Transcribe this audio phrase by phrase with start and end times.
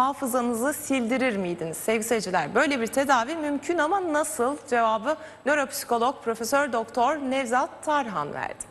[0.00, 2.54] Hafızanızı sildirir miydiniz sevgili seyirciler?
[2.54, 4.56] Böyle bir tedavi mümkün ama nasıl?
[4.70, 8.64] Cevabı nöropsikolog Profesör Doktor Nevzat Tarhan verdi.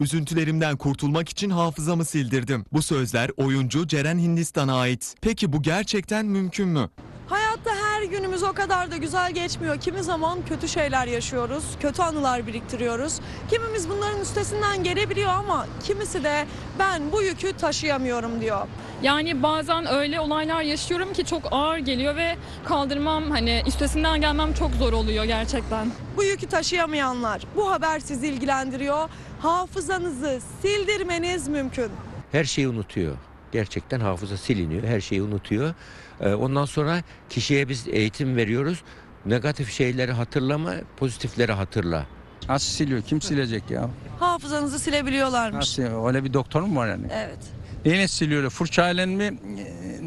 [0.00, 2.64] Üzüntülerimden kurtulmak için hafızamı sildirdim.
[2.72, 5.14] Bu sözler oyuncu Ceren Hindistan'a ait.
[5.20, 6.90] Peki bu gerçekten mümkün mü?
[7.28, 7.71] Hayatta
[8.02, 9.80] her günümüz o kadar da güzel geçmiyor.
[9.80, 13.20] Kimi zaman kötü şeyler yaşıyoruz, kötü anılar biriktiriyoruz.
[13.50, 16.46] Kimimiz bunların üstesinden gelebiliyor ama kimisi de
[16.78, 18.66] ben bu yükü taşıyamıyorum diyor.
[19.02, 24.70] Yani bazen öyle olaylar yaşıyorum ki çok ağır geliyor ve kaldırmam hani üstesinden gelmem çok
[24.74, 25.90] zor oluyor gerçekten.
[26.16, 29.08] Bu yükü taşıyamayanlar bu haber sizi ilgilendiriyor.
[29.40, 31.90] Hafızanızı sildirmeniz mümkün.
[32.32, 33.16] her şeyi unutuyor.
[33.52, 35.74] Gerçekten hafıza siliniyor, her şeyi unutuyor.
[36.20, 38.82] Ee, Ondan sonra kişiye biz eğitim veriyoruz.
[39.26, 42.06] Negatif şeyleri hatırlama, pozitifleri hatırla.
[42.48, 43.02] Nasıl siliyor?
[43.02, 43.90] Kim silecek ya?
[44.20, 45.78] Hafızanızı silebiliyorlarmış.
[45.78, 46.06] Nasıl?
[46.06, 47.06] Öyle bir doktor mu var yani?
[47.12, 47.38] Evet.
[47.84, 48.50] Neyle siliyor?
[48.50, 49.22] Fırçayla mı?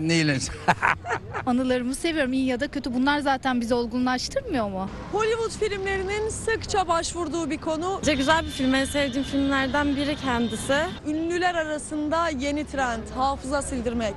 [0.07, 0.37] Neyle?
[1.45, 2.93] Anılarımı seviyorum iyi ya da kötü.
[2.93, 4.89] Bunlar zaten bizi olgunlaştırmıyor mu?
[5.11, 7.97] Hollywood filmlerinin sıkça başvurduğu bir konu.
[8.01, 8.75] Bence güzel bir film.
[8.75, 10.77] En sevdiğim filmlerden biri kendisi.
[11.07, 14.13] Ünlüler arasında yeni trend hafıza sildirmek.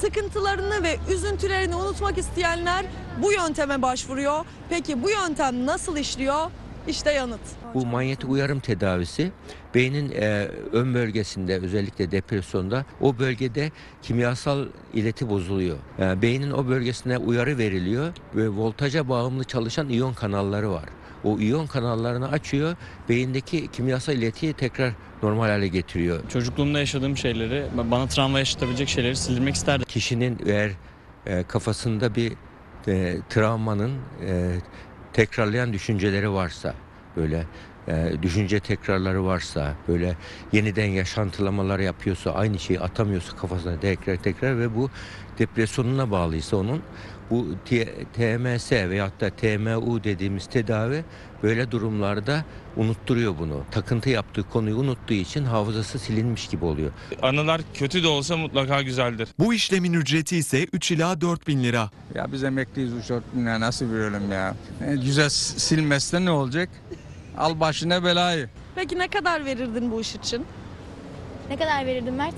[0.00, 2.84] Sıkıntılarını ve üzüntülerini unutmak isteyenler
[3.22, 4.44] bu yönteme başvuruyor.
[4.70, 6.50] Peki bu yöntem nasıl işliyor?
[6.88, 7.40] İşte yanıt.
[7.74, 9.32] Bu manyetik uyarım tedavisi
[9.74, 13.70] beynin e, ön bölgesinde özellikle depresyonda o bölgede
[14.02, 15.76] kimyasal ileti bozuluyor.
[15.98, 20.84] Yani beynin o bölgesine uyarı veriliyor ve voltaja bağımlı çalışan iyon kanalları var.
[21.24, 22.76] O iyon kanallarını açıyor,
[23.08, 26.28] beyindeki kimyasal iletiyi tekrar normal hale getiriyor.
[26.28, 29.84] Çocukluğumda yaşadığım şeyleri, bana travma yaşatabilecek şeyleri sildirmek isterdim.
[29.88, 30.70] kişinin eğer
[31.26, 32.32] e, kafasında bir
[32.88, 33.92] e, travmanın
[34.26, 34.56] e,
[35.12, 36.74] tekrarlayan düşünceleri varsa
[37.16, 37.46] böyle
[37.88, 40.16] e, düşünce tekrarları varsa böyle
[40.52, 44.90] yeniden yaşantılamalar yapıyorsa aynı şeyi atamıyorsa kafasına tekrar tekrar ve bu
[45.38, 46.82] depresyonuna bağlıysa onun
[47.30, 47.46] bu
[48.14, 51.04] TMS veyahut da TMU dediğimiz tedavi
[51.42, 52.44] böyle durumlarda
[52.76, 53.64] unutturuyor bunu.
[53.70, 56.90] Takıntı yaptığı konuyu unuttuğu için hafızası silinmiş gibi oluyor.
[57.22, 59.28] Anılar kötü de olsa mutlaka güzeldir.
[59.38, 61.90] Bu işlemin ücreti ise 3 ila 4 bin lira.
[62.14, 64.54] ya biz emekliyiz uçak ya nasıl bir ölüm ya?
[64.86, 66.68] E, güzel silmezse ne olacak?
[67.38, 68.48] Al başına belayı.
[68.74, 70.46] Peki ne kadar verirdin bu iş için?
[71.50, 72.34] Ne kadar verirdin Mert?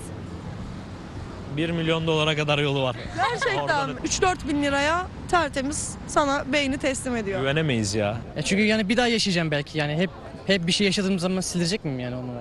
[1.57, 2.95] 1 milyon dolara kadar yolu var.
[3.31, 7.39] Gerçekten Oradan- 3-4 bin liraya tertemiz sana beyni teslim ediyor.
[7.39, 8.17] Güvenemeyiz ya.
[8.45, 10.09] çünkü yani bir daha yaşayacağım belki yani hep
[10.47, 12.31] hep bir şey yaşadığım zaman silecek miyim yani onu?